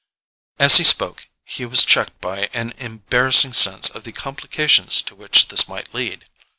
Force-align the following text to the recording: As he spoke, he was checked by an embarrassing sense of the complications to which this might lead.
As 0.57 0.77
he 0.77 0.83
spoke, 0.83 1.27
he 1.45 1.63
was 1.63 1.85
checked 1.85 2.19
by 2.21 2.49
an 2.55 2.71
embarrassing 2.79 3.53
sense 3.53 3.87
of 3.87 4.03
the 4.03 4.11
complications 4.11 4.99
to 5.03 5.13
which 5.13 5.49
this 5.49 5.67
might 5.67 5.93
lead. 5.93 6.25